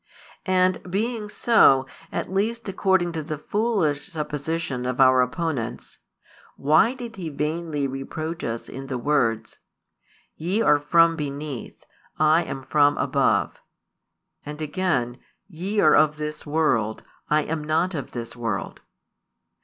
[0.47, 5.99] And, being so, at least according to the foolish supposition of our opponents,
[6.57, 9.59] why did He vainly reproach us in the words:
[10.35, 11.85] Ye are from beneath;
[12.17, 13.61] I am from above,
[14.43, 18.81] and again: Ye are of this world; I am not of this world?